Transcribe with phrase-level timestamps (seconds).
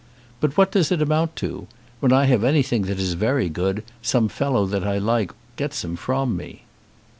[0.39, 1.67] But what does it amount to?
[1.99, 5.95] When I have anything that is very good, some fellow that I like gets him
[5.95, 6.63] from me."